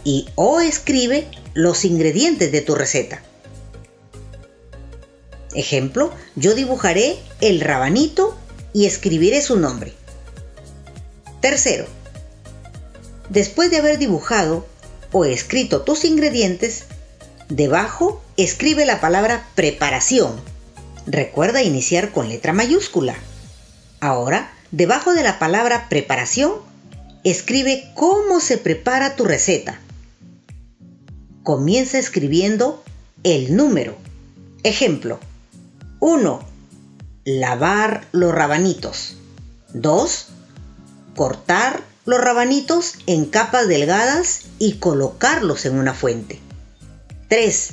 y 0.04 0.28
o 0.34 0.60
escribe 0.60 1.28
los 1.54 1.84
ingredientes 1.84 2.50
de 2.50 2.60
tu 2.60 2.74
receta. 2.74 3.22
Ejemplo, 5.54 6.12
yo 6.34 6.54
dibujaré 6.54 7.18
el 7.40 7.60
rabanito 7.60 8.36
y 8.72 8.86
escribiré 8.86 9.42
su 9.42 9.58
nombre. 9.58 9.92
Tercero, 11.40 11.86
después 13.28 13.70
de 13.70 13.78
haber 13.78 13.98
dibujado 13.98 14.66
o 15.12 15.24
escrito 15.24 15.82
tus 15.82 16.04
ingredientes, 16.04 16.84
debajo 17.48 18.22
escribe 18.36 18.86
la 18.86 19.00
palabra 19.00 19.46
preparación. 19.54 20.32
Recuerda 21.06 21.62
iniciar 21.62 22.12
con 22.12 22.28
letra 22.28 22.52
mayúscula. 22.52 23.14
Ahora, 24.00 24.52
debajo 24.70 25.12
de 25.12 25.22
la 25.22 25.38
palabra 25.38 25.88
preparación, 25.88 26.52
escribe 27.24 27.90
cómo 27.94 28.40
se 28.40 28.58
prepara 28.58 29.16
tu 29.16 29.24
receta. 29.24 29.78
Comienza 31.42 31.98
escribiendo 31.98 32.82
el 33.24 33.56
número. 33.56 33.96
Ejemplo, 34.62 35.18
1. 36.00 36.40
Lavar 37.24 38.06
los 38.12 38.34
rabanitos. 38.34 39.16
2. 39.74 40.28
Cortar 41.14 41.82
los 42.04 42.20
rabanitos 42.20 42.94
en 43.06 43.26
capas 43.26 43.68
delgadas 43.68 44.42
y 44.58 44.74
colocarlos 44.74 45.64
en 45.66 45.78
una 45.78 45.94
fuente. 45.94 46.40
3. 47.28 47.70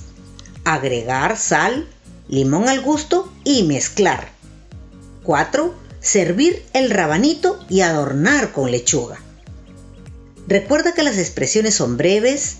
Agregar 0.65 1.37
sal, 1.37 1.87
limón 2.27 2.69
al 2.69 2.81
gusto 2.81 3.31
y 3.43 3.63
mezclar. 3.63 4.29
4. 5.23 5.73
Servir 5.99 6.63
el 6.73 6.91
rabanito 6.91 7.59
y 7.69 7.81
adornar 7.81 8.51
con 8.51 8.69
lechuga. 8.71 9.19
Recuerda 10.47 10.93
que 10.93 11.03
las 11.03 11.17
expresiones 11.17 11.75
son 11.75 11.97
breves, 11.97 12.57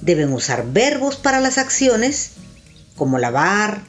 deben 0.00 0.32
usar 0.32 0.64
verbos 0.72 1.16
para 1.16 1.40
las 1.40 1.58
acciones 1.58 2.32
como 2.96 3.18
lavar, 3.18 3.82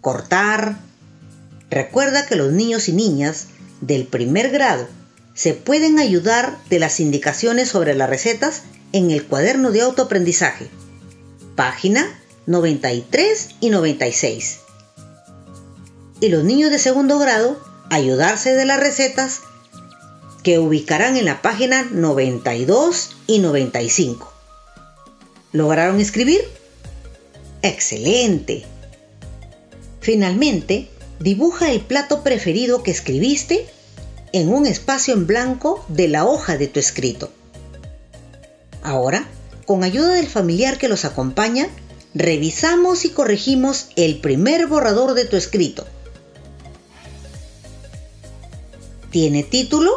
cortar. 0.00 0.78
Recuerda 1.70 2.26
que 2.26 2.36
los 2.36 2.52
niños 2.52 2.88
y 2.88 2.92
niñas 2.92 3.46
del 3.80 4.06
primer 4.06 4.50
grado 4.50 4.86
se 5.34 5.54
pueden 5.54 5.98
ayudar 5.98 6.58
de 6.68 6.78
las 6.78 7.00
indicaciones 7.00 7.68
sobre 7.68 7.94
las 7.94 8.08
recetas 8.08 8.62
en 8.92 9.10
el 9.10 9.24
cuaderno 9.24 9.70
de 9.70 9.80
autoaprendizaje, 9.80 10.68
página 11.56 12.06
93 12.46 13.48
y 13.60 13.70
96. 13.70 14.60
Y 16.20 16.28
los 16.28 16.44
niños 16.44 16.70
de 16.70 16.78
segundo 16.78 17.18
grado 17.18 17.60
ayudarse 17.90 18.54
de 18.54 18.64
las 18.64 18.80
recetas 18.80 19.40
que 20.42 20.58
ubicarán 20.58 21.16
en 21.16 21.24
la 21.24 21.40
página 21.40 21.84
92 21.90 23.16
y 23.26 23.38
95. 23.38 24.32
¿Lograron 25.52 26.00
escribir? 26.00 26.40
¡Excelente! 27.62 28.64
Finalmente, 30.00 30.88
dibuja 31.20 31.70
el 31.70 31.80
plato 31.80 32.22
preferido 32.22 32.82
que 32.82 32.90
escribiste 32.90 33.66
en 34.32 34.48
un 34.48 34.66
espacio 34.66 35.14
en 35.14 35.26
blanco 35.26 35.84
de 35.88 36.08
la 36.08 36.24
hoja 36.24 36.56
de 36.56 36.68
tu 36.68 36.80
escrito. 36.80 37.30
Ahora, 38.82 39.28
con 39.66 39.84
ayuda 39.84 40.14
del 40.14 40.26
familiar 40.26 40.78
que 40.78 40.88
los 40.88 41.04
acompaña, 41.04 41.68
revisamos 42.14 43.04
y 43.04 43.10
corregimos 43.10 43.88
el 43.96 44.20
primer 44.20 44.66
borrador 44.66 45.14
de 45.14 45.24
tu 45.24 45.36
escrito. 45.36 45.86
¿Tiene 49.10 49.42
título? 49.42 49.92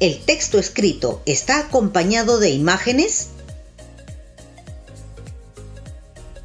¿El 0.00 0.18
texto 0.20 0.58
escrito 0.58 1.22
está 1.26 1.58
acompañado 1.58 2.38
de 2.38 2.50
imágenes? 2.50 3.28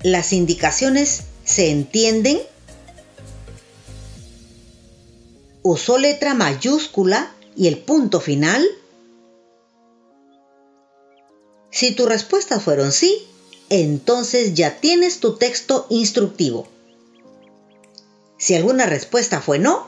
¿Las 0.04 0.34
indicaciones 0.34 1.23
se 1.43 1.69
entienden? 1.69 2.39
¿Usó 5.63 5.97
letra 5.97 6.34
mayúscula 6.34 7.32
y 7.56 7.67
el 7.67 7.78
punto 7.78 8.19
final? 8.19 8.65
Si 11.69 11.91
tu 11.93 12.06
respuesta 12.06 12.60
fueron 12.60 12.91
sí, 12.91 13.28
entonces 13.69 14.54
ya 14.54 14.80
tienes 14.80 15.19
tu 15.19 15.38
texto 15.38 15.86
instructivo. 15.89 16.67
Si 18.38 18.56
alguna 18.56 18.86
respuesta 18.88 19.39
fue 19.39 19.60
no, 19.60 19.88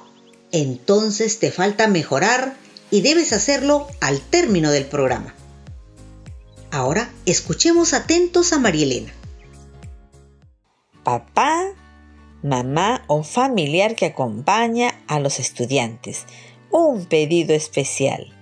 entonces 0.51 1.39
te 1.39 1.51
falta 1.51 1.87
mejorar 1.87 2.55
y 2.91 3.01
debes 3.01 3.33
hacerlo 3.33 3.87
al 3.99 4.21
término 4.21 4.69
del 4.69 4.85
programa. 4.85 5.33
Ahora 6.69 7.11
escuchemos 7.25 7.93
atentos 7.93 8.53
a 8.53 8.59
Marielena. 8.59 9.11
Papá, 11.03 11.73
mamá 12.43 13.03
o 13.07 13.23
familiar 13.23 13.95
que 13.95 14.05
acompaña 14.05 14.93
a 15.07 15.19
los 15.19 15.39
estudiantes. 15.39 16.25
Un 16.69 17.05
pedido 17.05 17.55
especial. 17.55 18.33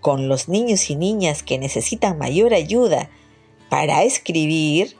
Con 0.00 0.28
los 0.28 0.48
niños 0.48 0.90
y 0.90 0.96
niñas 0.96 1.42
que 1.42 1.58
necesitan 1.58 2.18
mayor 2.18 2.54
ayuda 2.54 3.10
para 3.68 4.02
escribir, 4.04 4.96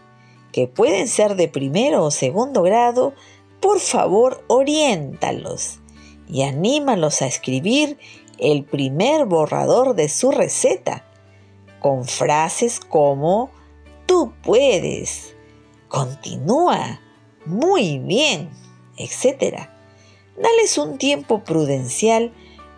que 0.52 0.68
pueden 0.68 1.08
ser 1.08 1.36
de 1.36 1.48
primero 1.48 2.04
o 2.04 2.10
segundo 2.10 2.62
grado, 2.62 3.14
por 3.60 3.80
favor 3.80 4.44
oriéntalos 4.48 5.80
y 6.28 6.42
anímalos 6.42 7.22
a 7.22 7.26
escribir 7.26 7.98
el 8.38 8.64
primer 8.64 9.26
borrador 9.26 9.94
de 9.94 10.08
su 10.08 10.30
receta 10.30 11.04
con 11.80 12.04
frases 12.04 12.80
como 12.80 13.50
tú 14.06 14.32
puedes, 14.42 15.34
continúa, 15.88 17.00
muy 17.46 17.98
bien, 17.98 18.50
etc. 18.96 19.68
Dales 20.36 20.78
un 20.78 20.98
tiempo 20.98 21.44
prudencial 21.44 22.32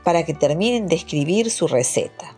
para 0.05 0.25
que 0.25 0.35
terminen 0.35 0.87
de 0.87 0.97
escribir 0.97 1.51
su 1.51 1.67
receta. 1.67 2.37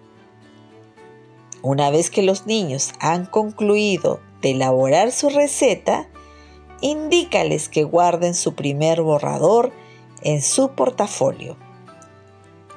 Una 1.63 1.91
vez 1.91 2.11
que 2.11 2.23
los 2.23 2.47
niños 2.47 2.93
han 3.01 3.27
concluido 3.27 4.21
de 4.41 4.53
elaborar 4.53 5.13
su 5.13 5.29
receta, 5.29 6.09
indícales 6.81 7.69
que 7.69 7.85
guarden 7.85 8.35
su 8.35 8.55
primer 8.55 9.03
borrador 9.03 9.71
en 10.23 10.41
su 10.41 10.71
portafolio. 10.71 11.57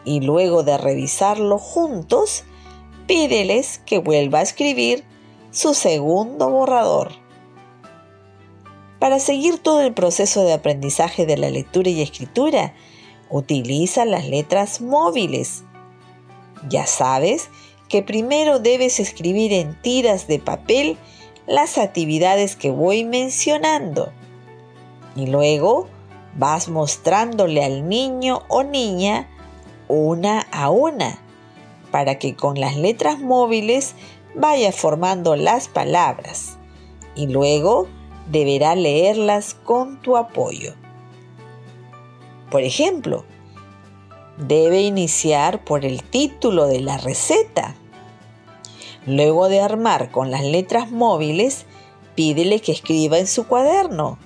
Y 0.04 0.20
luego 0.20 0.63
de 0.63 0.78
revisarlo 0.78 1.58
juntos, 1.58 2.44
pídeles 3.08 3.80
que 3.86 4.00
vuelva 4.00 4.39
a 4.39 4.44
escribir 4.44 5.06
su 5.52 5.74
segundo 5.74 6.50
borrador. 6.50 7.23
Para 9.04 9.20
seguir 9.20 9.60
todo 9.60 9.82
el 9.82 9.94
proceso 9.94 10.46
de 10.46 10.54
aprendizaje 10.54 11.26
de 11.26 11.36
la 11.36 11.50
lectura 11.50 11.89
y 11.89 12.02
escritura, 12.02 12.74
utiliza 13.30 14.06
las 14.06 14.30
letras 14.30 14.80
móviles. 14.80 15.66
Ya 16.70 16.88
sabes 16.88 17.50
que 17.89 18.02
primero 18.02 18.60
debes 18.60 19.02
escribir 19.02 19.52
en 19.52 19.78
tiras 19.82 20.28
de 20.28 20.39
papel 20.39 20.98
las 21.48 21.78
actividades 21.78 22.56
que 22.56 22.72
voy 22.72 23.04
mencionando. 23.04 24.13
Y 25.18 25.28
luego 25.28 25.89
vas 26.38 26.70
mostrándole 26.70 27.62
al 27.62 27.89
niño 27.89 28.44
o 28.48 28.63
niña 28.63 29.30
una 29.89 30.48
a 30.50 30.70
una 30.70 31.20
para 31.92 32.20
que 32.20 32.38
con 32.38 32.58
las 32.58 32.78
letras 32.78 33.20
móviles 33.20 33.96
vaya 34.34 34.72
formando 34.72 35.36
las 35.36 35.68
palabras 35.68 36.58
y 37.16 37.28
luego 37.28 37.89
deberá 38.30 38.76
leerlas 38.76 39.54
con 39.54 40.02
tu 40.02 40.18
apoyo. 40.18 40.74
Por 42.50 42.62
ejemplo, 42.62 43.26
debe 44.38 44.82
iniciar 44.82 45.64
por 45.64 45.86
el 45.86 46.04
título 46.04 46.68
de 46.68 46.82
la 46.82 46.98
receta 46.98 47.76
Luego 49.06 49.50
de 49.50 49.60
armar 49.60 50.12
con 50.12 50.32
las 50.32 50.44
letras 50.44 50.90
móviles, 50.92 51.66
pídele 52.16 52.62
que 52.62 52.72
escriba 52.72 53.18
en 53.18 53.28
su 53.28 53.46
cuaderno. 53.48 54.18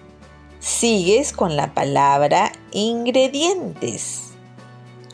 Sigues 0.59 1.33
con 1.33 1.55
la 1.55 1.73
palabra 1.73 2.51
ingredientes. 2.71 4.33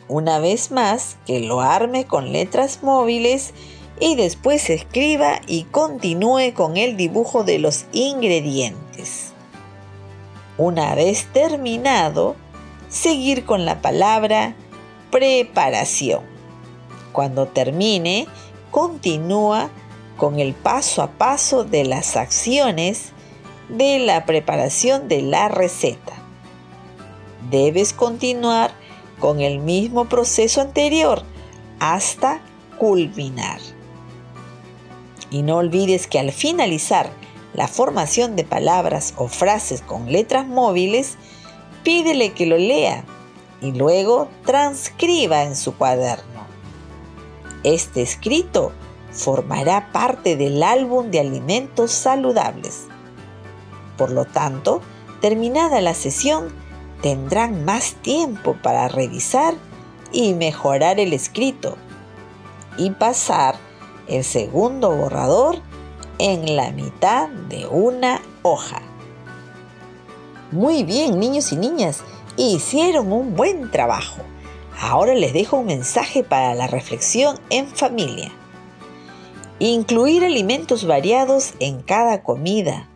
Una 0.06 0.38
vez 0.38 0.70
más, 0.70 1.16
que 1.24 1.40
lo 1.40 1.62
arme 1.62 2.04
con 2.04 2.30
letras 2.30 2.82
móviles 2.82 3.54
y 4.00 4.16
después 4.16 4.70
escriba 4.70 5.40
y 5.46 5.64
continúe 5.64 6.52
con 6.54 6.76
el 6.76 6.96
dibujo 6.96 7.44
de 7.44 7.58
los 7.58 7.86
ingredientes. 7.92 9.32
Una 10.58 10.94
vez 10.94 11.26
terminado, 11.32 12.36
seguir 12.88 13.44
con 13.44 13.64
la 13.64 13.80
palabra 13.80 14.54
preparación. 15.10 16.22
Cuando 17.12 17.46
termine, 17.46 18.26
continúa 18.70 19.70
con 20.16 20.38
el 20.38 20.54
paso 20.54 21.02
a 21.02 21.10
paso 21.12 21.64
de 21.64 21.84
las 21.84 22.16
acciones 22.16 23.12
de 23.68 23.98
la 23.98 24.26
preparación 24.26 25.08
de 25.08 25.22
la 25.22 25.48
receta. 25.48 26.12
Debes 27.50 27.92
continuar 27.92 28.72
con 29.18 29.40
el 29.40 29.58
mismo 29.58 30.06
proceso 30.06 30.60
anterior 30.60 31.22
hasta 31.78 32.40
culminar. 32.78 33.60
Y 35.34 35.42
no 35.42 35.56
olvides 35.56 36.06
que 36.06 36.20
al 36.20 36.30
finalizar 36.30 37.10
la 37.54 37.66
formación 37.66 38.36
de 38.36 38.44
palabras 38.44 39.14
o 39.16 39.26
frases 39.26 39.82
con 39.82 40.12
letras 40.12 40.46
móviles, 40.46 41.16
pídele 41.82 42.34
que 42.34 42.46
lo 42.46 42.56
lea 42.56 43.04
y 43.60 43.72
luego 43.72 44.28
transcriba 44.46 45.42
en 45.42 45.56
su 45.56 45.76
cuaderno. 45.76 46.46
Este 47.64 48.00
escrito 48.00 48.70
formará 49.10 49.90
parte 49.90 50.36
del 50.36 50.62
álbum 50.62 51.10
de 51.10 51.18
alimentos 51.18 51.90
saludables. 51.90 52.84
Por 53.98 54.12
lo 54.12 54.26
tanto, 54.26 54.82
terminada 55.20 55.80
la 55.80 55.94
sesión, 55.94 56.54
tendrán 57.02 57.64
más 57.64 57.94
tiempo 57.94 58.56
para 58.62 58.86
revisar 58.86 59.54
y 60.12 60.32
mejorar 60.34 61.00
el 61.00 61.12
escrito 61.12 61.76
y 62.78 62.90
pasar 62.90 63.63
el 64.08 64.24
segundo 64.24 64.90
borrador 64.94 65.60
en 66.18 66.56
la 66.56 66.70
mitad 66.70 67.28
de 67.28 67.66
una 67.66 68.20
hoja. 68.42 68.82
Muy 70.52 70.84
bien, 70.84 71.18
niños 71.18 71.52
y 71.52 71.56
niñas, 71.56 72.02
hicieron 72.36 73.12
un 73.12 73.34
buen 73.34 73.70
trabajo. 73.70 74.22
Ahora 74.80 75.14
les 75.14 75.32
dejo 75.32 75.58
un 75.58 75.66
mensaje 75.66 76.22
para 76.22 76.54
la 76.54 76.66
reflexión 76.66 77.38
en 77.50 77.66
familia. 77.66 78.30
Incluir 79.58 80.24
alimentos 80.24 80.86
variados 80.86 81.54
en 81.60 81.80
cada 81.82 82.22
comida. 82.22 82.88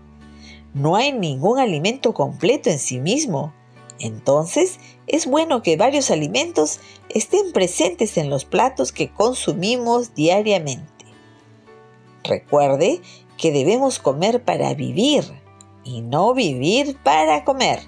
No 0.74 0.96
hay 0.96 1.12
ningún 1.12 1.58
alimento 1.58 2.12
completo 2.12 2.68
en 2.68 2.78
sí 2.78 3.00
mismo. 3.00 3.54
Entonces, 4.00 4.78
es 5.06 5.26
bueno 5.26 5.62
que 5.62 5.76
varios 5.76 6.10
alimentos 6.10 6.80
estén 7.08 7.52
presentes 7.52 8.16
en 8.16 8.30
los 8.30 8.44
platos 8.44 8.92
que 8.92 9.10
consumimos 9.10 10.14
diariamente. 10.14 10.97
Recuerde 12.24 13.00
que 13.36 13.52
debemos 13.52 13.98
comer 13.98 14.44
para 14.44 14.74
vivir 14.74 15.24
y 15.84 16.02
no 16.02 16.34
vivir 16.34 16.96
para 17.02 17.44
comer. 17.44 17.80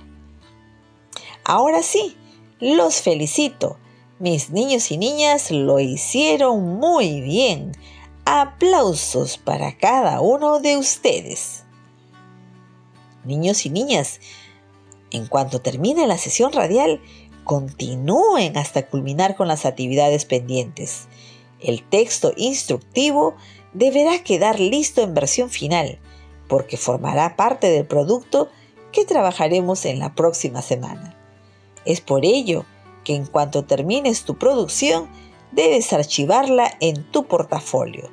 Ahora 1.44 1.82
sí, 1.82 2.16
los 2.60 3.02
felicito. 3.02 3.78
Mis 4.18 4.50
niños 4.50 4.90
y 4.90 4.98
niñas 4.98 5.50
lo 5.50 5.80
hicieron 5.80 6.78
muy 6.78 7.20
bien. 7.20 7.72
Aplausos 8.24 9.38
para 9.38 9.76
cada 9.76 10.20
uno 10.20 10.60
de 10.60 10.76
ustedes. 10.76 11.64
Niños 13.24 13.66
y 13.66 13.70
niñas, 13.70 14.20
en 15.10 15.26
cuanto 15.26 15.60
termine 15.60 16.06
la 16.06 16.18
sesión 16.18 16.52
radial, 16.52 17.00
continúen 17.44 18.56
hasta 18.56 18.86
culminar 18.86 19.36
con 19.36 19.48
las 19.48 19.66
actividades 19.66 20.24
pendientes. 20.24 21.08
El 21.58 21.82
texto 21.82 22.32
instructivo 22.36 23.34
deberá 23.72 24.22
quedar 24.22 24.60
listo 24.60 25.02
en 25.02 25.14
versión 25.14 25.50
final, 25.50 25.98
porque 26.48 26.76
formará 26.76 27.36
parte 27.36 27.68
del 27.68 27.86
producto 27.86 28.48
que 28.92 29.04
trabajaremos 29.04 29.84
en 29.84 29.98
la 29.98 30.14
próxima 30.14 30.62
semana. 30.62 31.16
Es 31.84 32.00
por 32.00 32.24
ello 32.24 32.64
que 33.04 33.14
en 33.14 33.26
cuanto 33.26 33.64
termines 33.64 34.24
tu 34.24 34.36
producción, 34.36 35.08
debes 35.52 35.92
archivarla 35.92 36.76
en 36.80 37.04
tu 37.10 37.26
portafolio, 37.26 38.10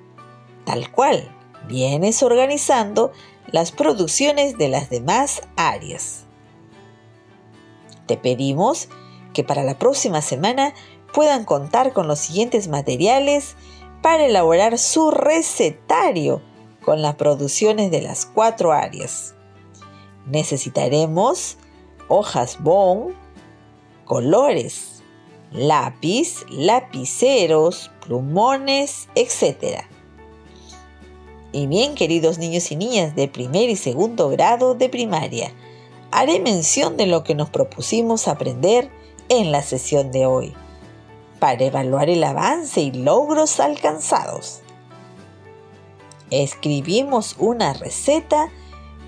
tal 0.65 0.91
cual 0.91 1.30
vienes 1.67 2.24
organizando 2.24 3.12
las 3.52 3.72
producciones 3.72 4.58
de 4.58 4.70
las 4.70 4.89
demás 4.89 5.41
áreas. 5.56 6.26
Te 8.06 8.17
pedimos 8.17 8.89
que 9.34 9.43
para 9.43 9.63
la 9.63 9.78
próxima 9.78 10.22
semana 10.22 10.74
puedan 11.13 11.46
contar 11.46 11.93
con 11.93 12.08
los 12.08 12.20
siguientes 12.20 12.67
materiales 12.67 13.56
para 14.01 14.25
elaborar 14.25 14.77
su 14.77 15.12
recetario 15.12 16.41
con 16.83 17.01
las 17.01 17.15
producciones 17.15 17.91
de 17.91 18.01
las 18.01 18.25
cuatro 18.25 18.71
áreas. 18.71 19.36
Necesitaremos 20.25 21.57
hojas 22.07 22.62
bone, 22.62 23.13
colores, 24.05 25.03
lápiz, 25.51 26.45
lapiceros, 26.49 27.91
plumones, 28.05 29.10
etc. 29.15 29.83
Y 31.51 31.67
bien, 31.67 31.95
queridos 31.95 32.38
niños 32.38 32.71
y 32.71 32.75
niñas 32.75 33.15
de 33.15 33.27
primer 33.27 33.69
y 33.69 33.75
segundo 33.75 34.29
grado 34.29 34.75
de 34.75 34.89
primaria, 34.89 35.51
haré 36.12 36.39
mención 36.39 36.97
de 36.97 37.05
lo 37.05 37.23
que 37.23 37.36
nos 37.36 37.49
propusimos 37.49 38.27
aprender 38.27 38.89
en 39.29 39.51
la 39.51 39.62
sesión 39.62 40.12
de 40.12 40.25
hoy, 40.25 40.53
para 41.39 41.63
evaluar 41.63 42.10
el 42.10 42.23
avance 42.23 42.82
y 42.82 42.91
logros 42.91 43.60
alcanzados. 43.60 44.62
Escribimos 46.30 47.36
una 47.39 47.73
receta 47.73 48.50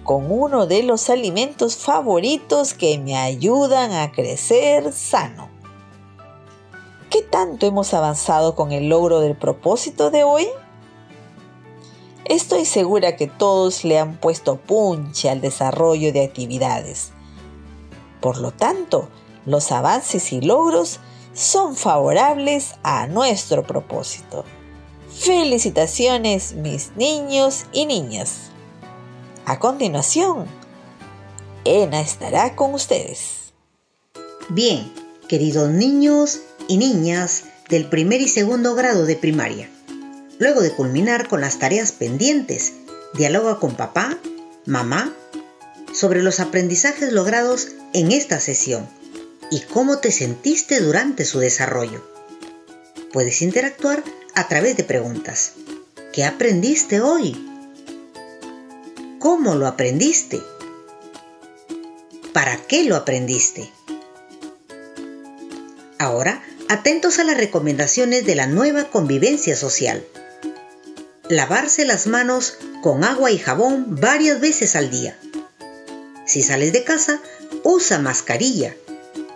con 0.03 0.31
uno 0.31 0.65
de 0.65 0.83
los 0.83 1.09
alimentos 1.09 1.77
favoritos 1.77 2.73
que 2.73 2.97
me 2.97 3.17
ayudan 3.17 3.91
a 3.91 4.11
crecer 4.11 4.93
sano. 4.93 5.49
¿Qué 7.09 7.21
tanto 7.21 7.65
hemos 7.65 7.93
avanzado 7.93 8.55
con 8.55 8.71
el 8.71 8.89
logro 8.89 9.19
del 9.19 9.35
propósito 9.35 10.11
de 10.11 10.23
hoy? 10.23 10.47
Estoy 12.25 12.65
segura 12.65 13.15
que 13.15 13.27
todos 13.27 13.83
le 13.83 13.97
han 13.97 14.17
puesto 14.17 14.57
punche 14.57 15.29
al 15.29 15.41
desarrollo 15.41 16.13
de 16.13 16.23
actividades. 16.23 17.11
Por 18.21 18.37
lo 18.37 18.51
tanto, 18.51 19.09
los 19.45 19.71
avances 19.71 20.31
y 20.31 20.41
logros 20.41 20.99
son 21.33 21.75
favorables 21.75 22.75
a 22.83 23.07
nuestro 23.07 23.65
propósito. 23.65 24.45
Felicitaciones 25.13 26.53
mis 26.53 26.95
niños 26.95 27.65
y 27.71 27.85
niñas. 27.85 28.51
A 29.45 29.59
continuación, 29.59 30.45
Ena 31.65 32.01
estará 32.01 32.55
con 32.55 32.73
ustedes. 32.73 33.53
Bien, 34.49 34.91
queridos 35.27 35.69
niños 35.69 36.39
y 36.67 36.77
niñas 36.77 37.43
del 37.69 37.89
primer 37.89 38.21
y 38.21 38.27
segundo 38.27 38.75
grado 38.75 39.05
de 39.05 39.15
primaria. 39.15 39.69
Luego 40.39 40.61
de 40.61 40.71
culminar 40.71 41.27
con 41.27 41.41
las 41.41 41.59
tareas 41.59 41.91
pendientes, 41.91 42.73
dialoga 43.13 43.59
con 43.59 43.75
papá, 43.75 44.17
mamá, 44.65 45.13
sobre 45.93 46.23
los 46.23 46.39
aprendizajes 46.39 47.11
logrados 47.11 47.69
en 47.93 48.11
esta 48.11 48.39
sesión 48.39 48.87
y 49.51 49.61
cómo 49.61 49.99
te 49.99 50.11
sentiste 50.11 50.79
durante 50.79 51.25
su 51.25 51.39
desarrollo. 51.39 52.03
Puedes 53.11 53.41
interactuar 53.41 54.03
a 54.35 54.47
través 54.47 54.77
de 54.77 54.83
preguntas. 54.83 55.53
¿Qué 56.13 56.23
aprendiste 56.23 57.01
hoy? 57.01 57.35
¿Cómo 59.19 59.55
lo 59.55 59.67
aprendiste? 59.67 60.39
¿Para 62.33 62.57
qué 62.57 62.83
lo 62.83 62.95
aprendiste? 62.95 63.71
Ahora, 65.97 66.43
atentos 66.69 67.19
a 67.19 67.23
las 67.23 67.37
recomendaciones 67.37 68.25
de 68.25 68.35
la 68.35 68.47
nueva 68.47 68.85
convivencia 68.85 69.55
social 69.55 70.05
lavarse 71.29 71.85
las 71.85 72.07
manos 72.07 72.57
con 72.81 73.03
agua 73.03 73.31
y 73.31 73.37
jabón 73.37 73.95
varias 74.01 74.41
veces 74.41 74.75
al 74.75 74.89
día. 74.89 75.17
Si 76.25 76.41
sales 76.41 76.73
de 76.73 76.83
casa, 76.83 77.21
usa 77.63 77.99
mascarilla 77.99 78.75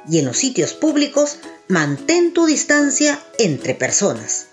y 0.10 0.20
en 0.20 0.26
los 0.26 0.38
sitios 0.38 0.74
públicos 0.74 1.38
mantén 1.68 2.34
tu 2.34 2.46
distancia 2.46 3.20
entre 3.40 3.76
personas. 3.76 4.48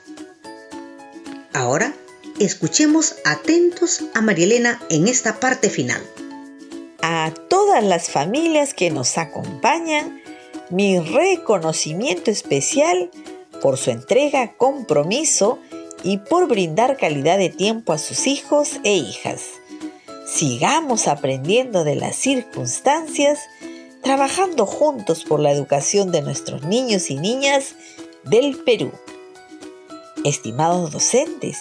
Ahora, 1.53 1.95
escuchemos 2.39 3.17
atentos 3.25 4.05
a 4.15 4.21
Marielena 4.21 4.81
en 4.89 5.09
esta 5.09 5.41
parte 5.41 5.69
final. 5.69 6.03
A 7.03 7.33
todas 7.49 7.83
las 7.83 8.11
familias 8.11 8.75
que 8.75 8.91
nos 8.91 9.19
acompañan, 9.19 10.21
mi 10.71 10.99
reconocimiento 11.01 12.31
especial 12.31 13.11
por 13.61 13.77
su 13.77 13.91
entrega, 13.91 14.55
compromiso 14.57 15.59
y 16.03 16.19
por 16.19 16.49
brindar 16.49 16.97
calidad 16.97 17.39
de 17.39 17.51
tiempo 17.51 17.93
a 17.93 17.99
sus 17.99 18.27
hijos 18.27 18.81
e 18.85 18.95
hijas. 18.95 19.43
Sigamos 20.27 21.09
aprendiendo 21.09 21.85
de 21.85 21.97
las 21.97 22.17
circunstancias, 22.17 23.41
trabajando 24.03 24.67
juntos 24.67 25.25
por 25.25 25.41
la 25.41 25.53
educación 25.53 26.13
de 26.13 26.23
nuestros 26.23 26.63
niños 26.65 27.11
y 27.11 27.17
niñas 27.17 27.75
del 28.25 28.57
Perú. 28.65 28.93
Estimados 30.25 30.93
docentes, 30.93 31.59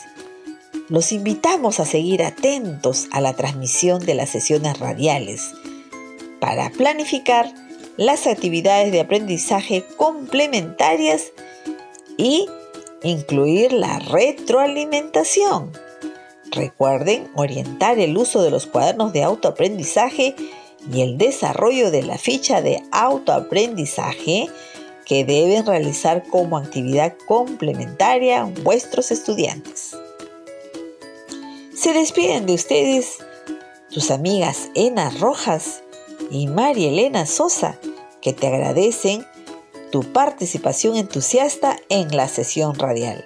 los 0.88 1.12
invitamos 1.12 1.80
a 1.80 1.86
seguir 1.86 2.24
atentos 2.24 3.08
a 3.12 3.22
la 3.22 3.34
transmisión 3.34 4.06
de 4.06 4.16
las 4.16 4.30
sesiones 4.30 4.80
radiales 4.80 5.54
para 6.40 6.70
planificar 6.72 7.54
las 7.98 8.28
actividades 8.28 8.92
de 8.92 9.02
aprendizaje 9.02 9.86
complementarias 9.98 11.32
y 12.18 12.48
incluir 13.04 13.74
la 13.74 14.00
retroalimentación. 14.00 15.72
Recuerden 16.52 17.30
orientar 17.36 18.00
el 18.00 18.18
uso 18.18 18.42
de 18.42 18.52
los 18.52 18.66
cuadernos 18.66 19.14
de 19.14 19.24
autoaprendizaje 19.24 20.36
y 20.92 21.02
el 21.02 21.18
desarrollo 21.18 21.92
de 21.92 22.04
la 22.04 22.18
ficha 22.18 22.62
de 22.62 22.84
autoaprendizaje 22.92 24.48
que 25.06 25.26
deben 25.26 25.66
realizar 25.66 26.24
como 26.28 26.58
actividad 26.58 27.16
complementaria 27.26 28.44
vuestros 28.64 29.12
estudiantes. 29.12 29.96
Se 31.76 31.94
despiden 31.94 32.46
de 32.46 32.54
ustedes 32.54 33.18
tus 33.90 34.12
amigas 34.12 34.70
Ena 34.76 35.10
Rojas 35.10 35.82
y 36.30 36.48
María 36.48 36.90
Elena 36.90 37.26
Sosa, 37.26 37.80
que 38.22 38.34
te 38.34 38.48
agradecen 38.48 39.26
tu 39.92 40.04
participación 40.04 40.96
entusiasta 40.96 41.78
en 41.90 42.16
la 42.16 42.28
sesión 42.28 42.76
radial. 42.76 43.26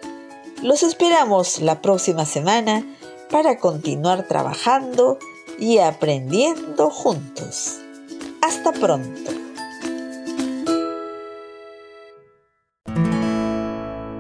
Los 0.62 0.84
esperamos 0.84 1.60
la 1.60 1.82
próxima 1.82 2.26
semana 2.26 2.86
para 3.30 3.58
continuar 3.58 4.28
trabajando 4.28 5.18
y 5.64 5.78
aprendiendo 5.80 6.90
juntos. 6.90 7.80
Hasta 8.42 8.74
pronto. 8.74 9.32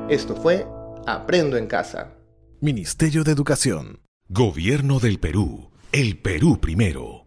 Esto 0.08 0.38
fue 0.38 0.65
Aprendo 1.06 1.58
en 1.58 1.67
Casa. 1.67 2.13
Ministerio 2.62 3.25
de 3.25 3.34
Educación. 3.34 3.99
Gobierno 4.29 4.99
del 4.99 5.19
Perú. 5.19 5.71
El 5.91 6.17
Perú 6.17 6.62
primero. 6.62 7.22